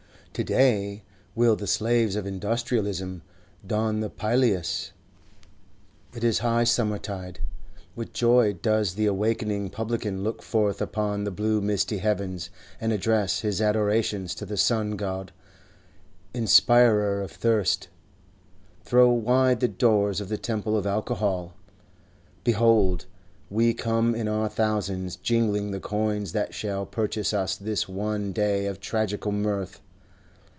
To 0.35 0.45
day 0.45 1.03
will 1.35 1.57
the 1.57 1.67
slaves 1.67 2.15
of 2.15 2.25
industrialism 2.25 3.21
don 3.67 3.99
the 3.99 4.09
pileus. 4.09 4.91
It 6.13 6.23
is 6.23 6.39
high 6.39 6.63
summertide. 6.63 7.39
With 7.97 8.13
joy 8.13 8.53
does 8.53 8.95
the 8.95 9.07
awaking 9.07 9.71
publican 9.71 10.23
look 10.23 10.41
forth 10.41 10.81
upon 10.81 11.25
the 11.25 11.31
blue 11.31 11.59
misty 11.59 11.97
heavens, 11.97 12.49
and 12.79 12.93
address 12.93 13.41
his 13.41 13.59
adorations 13.61 14.33
to 14.35 14.45
the 14.45 14.55
Sun 14.55 14.91
god, 14.91 15.33
inspirer 16.33 17.21
of 17.21 17.31
thirst. 17.31 17.89
Throw 18.85 19.09
wide 19.09 19.59
the 19.59 19.67
doors 19.67 20.21
of 20.21 20.29
the 20.29 20.37
temple 20.37 20.77
of 20.77 20.87
Alcohol! 20.87 21.55
Behold, 22.45 23.05
we 23.49 23.73
come 23.73 24.15
in 24.15 24.29
our 24.29 24.47
thousands, 24.47 25.17
jingling 25.17 25.71
the 25.71 25.81
coins 25.81 26.31
that 26.31 26.53
shall 26.53 26.85
purchase 26.85 27.33
us 27.33 27.57
this 27.57 27.87
one 27.89 28.31
day 28.31 28.65
of 28.65 28.79
tragical 28.79 29.33
mirth. 29.33 29.81